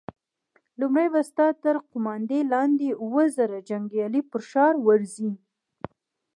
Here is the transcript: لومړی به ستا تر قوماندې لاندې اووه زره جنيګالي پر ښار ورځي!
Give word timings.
لومړی 0.79 1.07
به 1.13 1.21
ستا 1.29 1.47
تر 1.63 1.75
قوماندې 1.91 2.39
لاندې 2.53 2.87
اووه 3.03 3.25
زره 3.37 3.57
جنيګالي 3.69 4.21
پر 4.29 4.41
ښار 4.49 4.73
ورځي! 4.87 5.31